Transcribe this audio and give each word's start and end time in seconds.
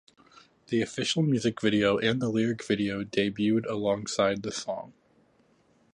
The 0.69 0.81
official 0.81 1.21
music 1.21 1.61
video 1.61 1.99
and 1.99 2.19
the 2.19 2.29
lyric 2.29 2.65
video 2.65 3.03
debuted 3.03 3.69
alongside 3.69 4.41
the 4.41 4.51
song. 4.51 4.93